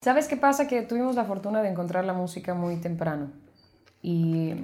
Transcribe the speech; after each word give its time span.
¿Sabes 0.00 0.28
qué 0.28 0.36
pasa? 0.36 0.68
Que 0.68 0.82
tuvimos 0.82 1.16
la 1.16 1.24
fortuna 1.24 1.60
de 1.60 1.68
encontrar 1.68 2.04
la 2.04 2.12
música 2.12 2.54
muy 2.54 2.76
temprano. 2.76 3.32
Y 4.00 4.54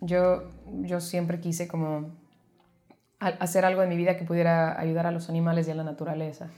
yo, 0.00 0.48
yo 0.82 1.00
siempre 1.00 1.38
quise 1.40 1.68
como 1.68 2.10
hacer 3.18 3.66
algo 3.66 3.82
en 3.82 3.90
mi 3.90 3.96
vida 3.98 4.16
que 4.16 4.24
pudiera 4.24 4.80
ayudar 4.80 5.06
a 5.06 5.10
los 5.10 5.28
animales 5.28 5.68
y 5.68 5.72
a 5.72 5.74
la 5.74 5.84
naturaleza. 5.84 6.48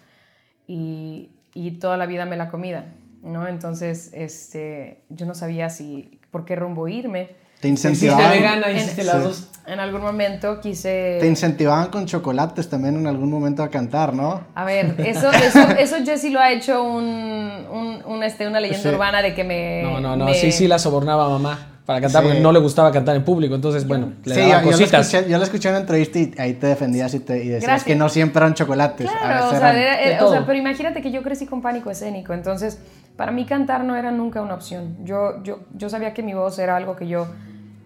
Y, 0.69 1.31
y 1.53 1.73
toda 1.73 1.97
la 1.97 2.07
vida 2.07 2.25
me 2.25 2.37
la 2.37 2.49
comida, 2.49 2.87
¿no? 3.23 3.49
Entonces, 3.49 4.13
este, 4.15 5.03
yo 5.09 5.27
no 5.27 5.35
sabía 5.35 5.69
si, 5.69 6.21
por 6.31 6.45
qué 6.45 6.55
rumbo 6.55 6.87
irme. 6.87 7.31
Te 7.63 7.69
incentivaban. 7.69 8.33
vegana, 8.33 8.73
hiciste 8.73 9.05
las 9.05 9.23
dos. 9.23 9.47
En 9.69 9.79
algún 9.79 10.01
momento 10.01 10.61
quise... 10.61 11.19
Te 11.21 11.29
incentivaban 11.29 11.91
con 11.91 12.07
chocolates 12.07 12.69
también 12.69 12.97
en 12.97 13.07
algún 13.07 13.31
momento 13.31 13.63
a 13.63 13.71
cantar, 13.71 14.13
¿no? 14.13 14.41
A 14.57 14.65
ver, 14.65 14.97
eso, 14.99 15.31
eso, 15.31 15.61
eso 15.79 15.97
Jesse 16.05 16.33
lo 16.33 16.41
ha 16.41 16.51
hecho 16.51 16.83
un, 16.83 17.05
un, 17.05 18.03
un 18.05 18.23
este, 18.25 18.49
una 18.49 18.59
leyenda 18.59 18.91
urbana 18.91 19.23
de 19.23 19.33
que 19.33 19.45
me... 19.45 19.85
No, 19.85 20.01
no, 20.01 20.17
no, 20.17 20.35
sí, 20.35 20.51
sí 20.51 20.67
la 20.67 20.81
sobornaba 20.81 21.29
mamá 21.29 21.69
para 21.87 22.01
cantar 22.01 22.25
porque 22.25 22.41
no 22.41 22.51
le 22.51 22.59
gustaba 22.59 22.91
cantar 22.91 23.15
en 23.15 23.25
público. 23.25 23.55
Entonces, 23.55 23.87
bueno, 23.87 24.13
le 24.25 24.37
daba 24.37 24.63
cositas. 24.63 25.13
Yo 25.13 25.39
la, 25.39 25.45
escuché, 25.45 25.69
en 25.69 25.75
una 25.75 25.81
entrevista 25.83 26.19
y 26.19 26.35
ahí 26.39 26.55
te 26.55 26.67
defendías 26.67 27.15
y, 27.15 27.21
te, 27.21 27.45
y 27.45 27.49
decías 27.49 27.85
que 27.85 27.95
no 27.95 28.09
siempre 28.09 28.41
eran 28.41 28.55
chocolates. 28.55 29.09
Claro, 29.09 29.47
o, 29.47 29.51
sea, 29.51 30.25
o 30.25 30.31
sea, 30.33 30.47
pero 30.47 30.59
imagínate 30.59 31.01
que 31.01 31.13
yo 31.13 31.23
crecí 31.23 31.47
con 31.47 31.63
pánico 31.63 31.91
escénico. 31.91 32.33
Entonces, 32.35 32.81
para 33.17 33.31
mí 33.31 33.47
cantar 33.47 33.85
no 33.85 33.95
era 33.95 34.11
nunca 34.11 34.43
una 34.43 34.55
opción. 34.55 34.97
Yo, 35.05 35.41
yo, 35.45 35.61
yo 35.77 35.89
sabía 35.89 36.13
que 36.13 36.25
mi 36.25 36.35
voz 36.35 36.59
era 36.59 36.77
algo 36.77 36.97
que 36.97 37.07
yo 37.07 37.29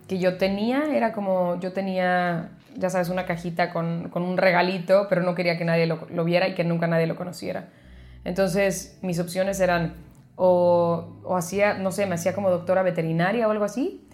que 0.09 0.19
yo 0.19 0.37
tenía 0.37 0.95
era 0.95 1.13
como, 1.13 1.59
yo 1.61 1.73
tenía, 1.73 2.51
ya 2.77 2.91
sabes, 2.91 3.09
una 3.09 3.27
cajita 3.27 3.73
con, 3.73 4.09
con 4.11 4.23
un 4.23 4.37
regalito, 4.37 5.07
pero 5.09 5.23
no 5.23 5.35
quería 5.35 5.59
que 5.59 5.65
nadie 5.65 5.87
lo, 5.87 6.07
lo, 6.11 6.25
viera 6.25 6.49
y 6.49 6.55
que 6.55 6.65
nunca 6.65 6.87
nadie 6.87 7.07
lo 7.07 7.17
conociera. 7.17 7.69
Entonces 8.25 8.99
mis 9.03 9.19
opciones 9.19 9.61
eran 9.61 9.95
o, 10.37 11.21
o 11.25 11.37
hacía, 11.37 11.75
no 11.75 11.91
sé, 11.93 12.07
me 12.07 12.15
hacía 12.15 12.35
como 12.35 12.51
doctora 12.51 12.83
veterinaria 12.83 13.49
o 13.49 13.51
algo 13.51 13.65
así, 13.65 14.07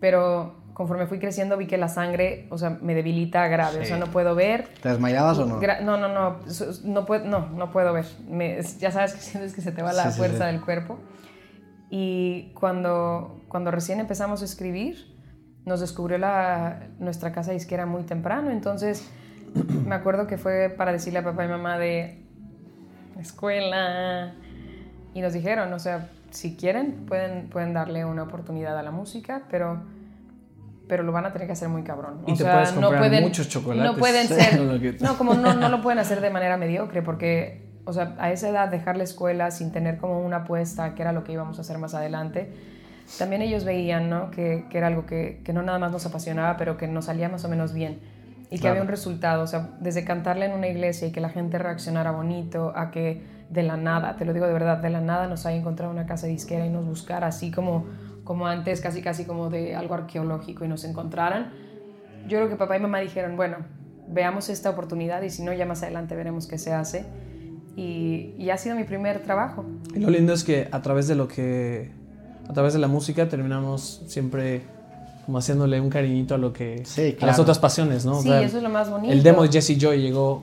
pero 0.00 0.60
conforme 0.80 1.06
fui 1.06 1.18
creciendo 1.18 1.58
vi 1.58 1.66
que 1.66 1.76
la 1.76 1.88
sangre, 1.88 2.46
o 2.48 2.56
sea, 2.56 2.78
me 2.80 2.94
debilita 2.94 3.46
grave, 3.48 3.80
o 3.80 3.84
sea, 3.84 3.98
no 3.98 4.06
puedo 4.06 4.34
ver. 4.34 4.68
¿Te 4.82 4.88
desmayabas 4.88 5.38
o 5.38 5.44
no? 5.44 5.60
No, 5.82 5.98
no, 5.98 6.08
no, 6.08 6.38
no, 6.84 7.04
puedo, 7.04 7.26
no, 7.26 7.50
no 7.50 7.70
puedo 7.70 7.92
ver. 7.92 8.06
Me, 8.28 8.62
ya 8.78 8.90
sabes 8.90 9.12
que 9.12 9.20
sientes 9.20 9.54
que 9.54 9.60
se 9.60 9.72
te 9.72 9.82
va 9.82 9.92
la 9.92 10.10
fuerza 10.10 10.46
del 10.46 10.62
cuerpo. 10.62 10.98
Y 11.90 12.52
cuando, 12.54 13.42
cuando 13.48 13.70
recién 13.70 14.00
empezamos 14.00 14.40
a 14.40 14.46
escribir, 14.46 15.19
nos 15.64 15.80
descubrió 15.80 16.18
la, 16.18 16.88
nuestra 16.98 17.32
casa 17.32 17.52
disquera 17.52 17.86
muy 17.86 18.02
temprano, 18.02 18.50
entonces 18.50 19.08
me 19.86 19.94
acuerdo 19.94 20.26
que 20.26 20.38
fue 20.38 20.72
para 20.76 20.92
decirle 20.92 21.18
a 21.20 21.24
papá 21.24 21.44
y 21.44 21.48
mamá 21.48 21.78
de 21.78 22.24
escuela 23.20 24.32
y 25.14 25.20
nos 25.20 25.32
dijeron, 25.32 25.72
o 25.72 25.78
sea, 25.78 26.08
si 26.30 26.56
quieren 26.56 27.06
pueden, 27.06 27.48
pueden 27.48 27.74
darle 27.74 28.04
una 28.04 28.22
oportunidad 28.22 28.78
a 28.78 28.82
la 28.82 28.90
música, 28.90 29.42
pero, 29.50 29.82
pero 30.88 31.02
lo 31.02 31.12
van 31.12 31.26
a 31.26 31.32
tener 31.32 31.46
que 31.46 31.52
hacer 31.52 31.68
muy 31.68 31.82
cabrón. 31.82 32.22
Y 32.26 32.36
te 32.36 32.44
puedes 32.44 32.70
comprar 32.70 32.92
no 32.92 32.98
pueden, 32.98 33.24
muchos 33.24 33.48
chocolates. 33.48 33.92
No 33.92 33.98
pueden 33.98 34.28
ser, 34.28 35.00
no, 35.02 35.18
como 35.18 35.34
no, 35.34 35.54
no 35.54 35.68
lo 35.68 35.82
pueden 35.82 35.98
hacer 35.98 36.20
de 36.20 36.30
manera 36.30 36.56
mediocre, 36.56 37.02
porque, 37.02 37.68
o 37.84 37.92
sea, 37.92 38.14
a 38.18 38.30
esa 38.30 38.48
edad 38.48 38.68
dejar 38.68 38.96
la 38.96 39.04
escuela 39.04 39.50
sin 39.50 39.72
tener 39.72 39.98
como 39.98 40.20
una 40.20 40.38
apuesta, 40.38 40.94
que 40.94 41.02
era 41.02 41.12
lo 41.12 41.24
que 41.24 41.32
íbamos 41.32 41.58
a 41.58 41.62
hacer 41.62 41.78
más 41.78 41.94
adelante, 41.94 42.52
también 43.18 43.42
ellos 43.42 43.64
veían 43.64 44.08
¿no? 44.08 44.30
que, 44.30 44.64
que, 44.70 44.78
era 44.78 44.86
algo 44.86 45.06
que, 45.06 45.40
que, 45.44 45.52
no 45.52 45.62
nada 45.62 45.78
más 45.78 45.92
nos 45.92 46.06
apasionaba, 46.06 46.56
pero 46.56 46.76
que 46.76 46.86
nos 46.86 47.06
salía 47.06 47.28
más 47.28 47.44
o 47.44 47.48
menos 47.48 47.72
bien 47.72 48.00
y 48.50 48.58
que 48.58 48.68
había 48.68 48.82
un 48.82 48.88
resultado. 48.88 49.44
O 49.44 49.46
sea, 49.46 49.70
desde 49.80 50.04
cantarle 50.04 50.46
en 50.46 50.52
una 50.52 50.68
iglesia 50.68 51.08
y 51.08 51.12
que 51.12 51.20
la 51.20 51.28
gente 51.28 51.58
reaccionara 51.58 52.10
bonito, 52.10 52.72
a 52.74 52.90
que 52.90 53.22
de 53.48 53.62
la 53.62 53.76
nada, 53.76 54.16
te 54.16 54.24
lo 54.24 54.32
digo 54.32 54.46
de 54.46 54.52
verdad, 54.52 54.78
de 54.78 54.90
la 54.90 55.00
nada 55.00 55.26
nos 55.26 55.46
haya 55.46 55.56
encontrado 55.56 55.92
una 55.92 56.06
casa 56.06 56.26
disquera 56.26 56.66
y 56.66 56.70
nos 56.70 56.84
buscara 56.84 57.28
así 57.28 57.50
como, 57.50 57.86
como 58.24 58.46
antes, 58.46 58.80
casi 58.80 59.02
casi 59.02 59.24
como 59.24 59.50
de 59.50 59.76
algo 59.76 59.94
arqueológico 59.94 60.64
y 60.64 60.68
nos 60.68 60.84
encontraran. 60.84 61.52
Yo 62.26 62.38
creo 62.38 62.48
que 62.48 62.56
papá 62.56 62.76
y 62.76 62.80
mamá 62.80 62.98
dijeron, 62.98 63.36
bueno, 63.36 63.58
veamos 64.08 64.48
esta 64.48 64.70
oportunidad 64.70 65.22
y 65.22 65.30
si 65.30 65.42
no, 65.42 65.52
ya 65.52 65.64
más 65.64 65.82
adelante 65.82 66.16
veremos 66.16 66.46
qué 66.46 66.58
se 66.58 66.72
hace. 66.72 67.06
Y, 67.76 68.34
y 68.36 68.50
ha 68.50 68.58
sido 68.58 68.74
mi 68.74 68.84
primer 68.84 69.20
trabajo. 69.20 69.64
Y 69.94 70.00
lo 70.00 70.10
lindo 70.10 70.32
es 70.32 70.44
que 70.44 70.68
a 70.70 70.82
través 70.82 71.06
de 71.06 71.14
lo 71.14 71.28
que 71.28 71.92
a 72.50 72.52
través 72.52 72.72
de 72.72 72.80
la 72.80 72.88
música 72.88 73.28
terminamos 73.28 74.02
siempre 74.08 74.62
como 75.24 75.38
haciéndole 75.38 75.80
un 75.80 75.88
cariñito 75.88 76.34
a 76.34 76.38
lo 76.38 76.52
que 76.52 76.82
a 77.20 77.26
las 77.26 77.38
otras 77.38 77.60
pasiones, 77.60 78.04
¿no? 78.04 78.20
Sí, 78.20 78.32
eso 78.32 78.56
es 78.56 78.62
lo 78.62 78.68
más 78.68 78.90
bonito. 78.90 79.12
El 79.12 79.22
demo 79.22 79.44
de 79.44 79.52
Jesse 79.52 79.78
Joy 79.78 80.00
llegó 80.02 80.42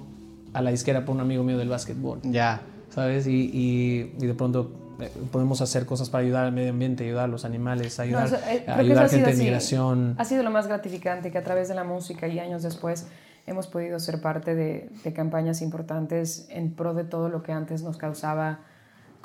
a 0.54 0.62
la 0.62 0.72
disquera 0.72 1.04
por 1.04 1.16
un 1.16 1.22
amigo 1.22 1.44
mío 1.44 1.58
del 1.58 1.68
básquetbol. 1.68 2.20
Ya. 2.24 2.62
¿Sabes? 2.96 3.28
Y, 3.28 3.52
y, 3.54 4.04
de 4.26 4.34
pronto 4.34 4.72
eh, 5.02 5.12
podemos 5.34 5.60
hacer 5.60 5.86
cosas 5.86 6.10
para 6.10 6.24
ayudar 6.24 6.46
al 6.46 6.54
medio 6.54 6.70
ambiente, 6.70 7.04
ayudar 7.04 7.26
a 7.26 7.28
los 7.28 7.44
animales, 7.44 8.00
ayudar, 8.00 8.30
eh, 8.48 8.64
a 8.66 8.78
ayudar 8.78 9.10
gente 9.10 9.32
de 9.32 9.36
migración. 9.36 10.16
Ha 10.18 10.24
sido 10.24 10.44
lo 10.44 10.50
más 10.50 10.68
gratificante 10.68 11.30
que 11.30 11.38
a 11.38 11.44
través 11.44 11.68
de 11.68 11.76
la 11.76 11.84
música 11.84 12.30
y 12.30 12.40
años 12.40 12.64
después 12.64 13.08
hemos 13.46 13.68
podido 13.68 14.00
ser 14.00 14.22
parte 14.22 14.56
de, 14.56 14.90
de 15.04 15.14
campañas 15.14 15.62
importantes 15.62 16.48
en 16.50 16.72
pro 16.72 16.94
de 16.94 17.04
todo 17.04 17.28
lo 17.28 17.44
que 17.44 17.52
antes 17.52 17.84
nos 17.84 17.98
causaba 17.98 18.60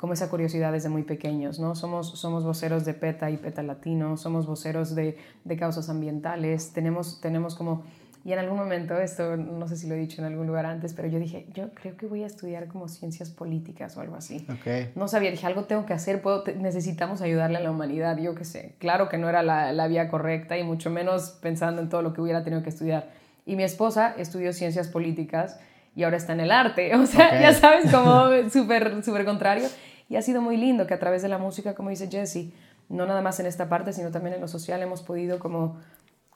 como 0.03 0.11
esa 0.11 0.29
curiosidad 0.29 0.73
desde 0.73 0.89
muy 0.89 1.03
pequeños, 1.03 1.59
¿no? 1.59 1.75
Somos, 1.75 2.19
somos 2.19 2.43
voceros 2.43 2.83
de 2.83 2.93
PETA 2.93 3.31
y 3.31 3.37
PETA 3.37 3.63
Latino, 3.63 4.17
somos 4.17 4.45
voceros 4.45 4.95
de, 4.95 5.17
de 5.45 5.55
causas 5.55 5.87
ambientales, 5.87 6.73
tenemos, 6.73 7.21
tenemos 7.21 7.55
como... 7.55 7.85
Y 8.25 8.33
en 8.33 8.39
algún 8.39 8.57
momento, 8.57 8.97
esto 8.97 9.37
no 9.37 9.65
sé 9.69 9.77
si 9.77 9.87
lo 9.87 9.95
he 9.95 9.97
dicho 9.97 10.19
en 10.19 10.27
algún 10.27 10.45
lugar 10.45 10.65
antes, 10.65 10.93
pero 10.93 11.07
yo 11.07 11.19
dije, 11.19 11.47
yo 11.53 11.73
creo 11.73 11.95
que 11.95 12.05
voy 12.05 12.23
a 12.23 12.25
estudiar 12.25 12.67
como 12.67 12.89
ciencias 12.89 13.29
políticas 13.29 13.95
o 13.95 14.01
algo 14.01 14.17
así. 14.17 14.45
Okay. 14.59 14.91
No 14.95 15.07
sabía, 15.07 15.31
dije, 15.31 15.47
algo 15.47 15.63
tengo 15.63 15.85
que 15.85 15.93
hacer, 15.93 16.21
puedo, 16.21 16.43
necesitamos 16.59 17.21
ayudarle 17.21 17.59
a 17.59 17.61
la 17.61 17.71
humanidad, 17.71 18.17
yo 18.17 18.35
qué 18.35 18.43
sé. 18.43 18.75
Claro 18.79 19.07
que 19.07 19.17
no 19.17 19.29
era 19.29 19.41
la, 19.41 19.71
la, 19.71 19.87
vía 19.87 20.09
correcta 20.09 20.57
y 20.57 20.65
mucho 20.65 20.89
menos 20.89 21.29
pensando 21.41 21.81
en 21.81 21.87
todo 21.87 22.01
lo 22.01 22.11
que 22.11 22.19
hubiera 22.19 22.43
tenido 22.43 22.61
que 22.61 22.71
estudiar. 22.71 23.07
Y 23.45 23.55
mi 23.55 23.63
esposa 23.63 24.13
estudió 24.17 24.51
ciencias 24.51 24.89
políticas 24.89 25.61
y 25.95 26.03
ahora 26.03 26.17
está 26.17 26.33
en 26.33 26.41
el 26.41 26.51
arte, 26.51 26.95
o 26.97 27.05
sea, 27.05 27.39
ya 27.39 27.53
sabes, 27.53 27.91
como 27.91 28.27
súper, 28.51 29.03
súper 29.03 29.25
contrario. 29.25 29.67
Y 30.09 30.15
ha 30.15 30.21
sido 30.21 30.41
muy 30.41 30.57
lindo 30.57 30.85
que 30.85 30.93
a 30.93 30.99
través 30.99 31.21
de 31.21 31.29
la 31.29 31.37
música, 31.37 31.73
como 31.73 31.89
dice 31.89 32.07
Jesse, 32.09 32.51
no 32.89 33.05
nada 33.05 33.21
más 33.21 33.39
en 33.39 33.45
esta 33.45 33.69
parte, 33.69 33.93
sino 33.93 34.11
también 34.11 34.35
en 34.35 34.41
lo 34.41 34.47
social 34.47 34.81
hemos 34.81 35.01
podido 35.01 35.39
como, 35.39 35.77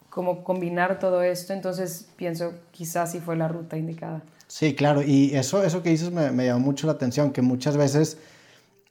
como 0.10 0.44
combinar 0.44 1.00
todo 1.00 1.22
esto. 1.22 1.54
Entonces 1.54 2.08
pienso 2.16 2.54
quizás 2.72 3.12
sí 3.12 3.20
fue 3.20 3.36
la 3.36 3.48
ruta 3.48 3.78
indicada. 3.78 4.24
Sí, 4.48 4.74
claro. 4.74 5.04
Y 5.04 5.36
eso, 5.36 5.64
eso 5.64 5.84
que 5.84 5.90
dices 5.90 6.12
me, 6.12 6.32
me 6.32 6.46
llamó 6.46 6.62
mucho 6.62 6.88
la 6.88 6.94
atención, 6.94 7.32
que 7.32 7.42
muchas 7.42 7.78
veces 7.78 8.18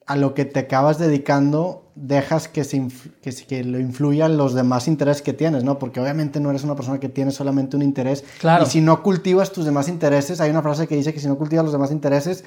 a 0.07 0.15
lo 0.17 0.35
que 0.35 0.45
te 0.45 0.61
acabas 0.61 0.99
dedicando 0.99 1.86
dejas 1.97 2.47
que, 2.47 2.63
se 2.63 2.87
que, 3.23 3.33
que, 3.33 3.65
lo 3.65 3.81
influyan 3.81 4.37
los 4.37 4.55
demás 4.55 4.87
intereses 4.87 5.23
que 5.23 5.33
tienes, 5.33 5.65
¿no? 5.65 5.79
Porque 5.79 5.99
obviamente 5.99 6.39
no 6.41 6.51
eres 6.51 6.63
una 6.63 6.77
persona 6.77 7.01
que 7.01 7.09
tiene 7.09 7.33
solamente 7.33 7.75
un 7.75 7.83
interés. 7.83 8.23
Claro. 8.39 8.65
Y 8.65 8.67
si 8.67 8.81
no 8.83 9.03
cultivas 9.03 9.51
tus 9.51 9.65
demás 9.65 9.89
intereses, 9.89 10.41
hay 10.41 10.51
una 10.51 10.63
frase 10.63 10.87
que 10.87 10.95
dice 10.95 11.13
que 11.13 11.21
si 11.21 11.27
no 11.27 11.37
cultivas 11.37 11.65
los 11.65 11.73
demás 11.73 11.91
intereses, 11.91 12.45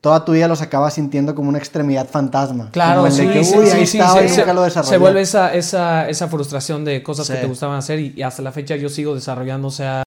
toda 0.00 0.24
tu 0.24 0.32
vida 0.32 0.48
los 0.48 0.62
acabas 0.62 0.94
sintiendo 0.94 1.34
como 1.34 1.48
una 1.48 1.58
extremidad 1.58 2.08
fantasma. 2.08 2.70
Claro, 2.72 3.08
sí, 3.10 3.28
sí, 3.32 3.44
sí, 3.86 3.98
se, 3.98 4.98
vuelve 4.98 5.20
esa, 5.20 5.54
esa, 5.54 6.08
esa 6.08 6.28
frustración 6.28 6.84
de 6.84 7.02
cosas 7.02 7.30
que 7.30 7.36
te 7.36 7.46
gustaban 7.46 7.76
hacer 7.76 8.00
y, 8.00 8.14
y 8.16 8.22
hasta 8.22 8.42
la 8.42 8.50
fecha 8.50 8.76
yo 8.76 8.88
sigo 8.88 9.14
desarrollando, 9.14 9.68
o 9.68 9.72
sea, 9.72 9.98